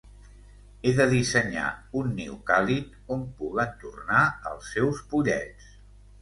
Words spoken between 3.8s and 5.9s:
tornar els seus pollets...